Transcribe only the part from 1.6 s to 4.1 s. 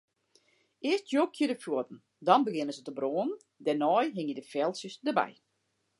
fuotten, dan begjinne se te brânen, dêrnei